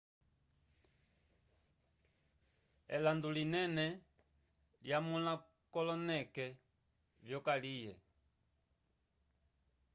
[2.95, 3.85] elando linene
[4.85, 6.45] lyamulakoloneke
[7.25, 7.93] vyokalye